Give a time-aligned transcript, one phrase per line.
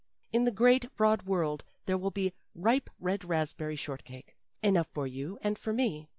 [0.33, 5.37] In the great broad world there will be ripe red raspberry shortcake enough for you
[5.43, 6.07] and for me.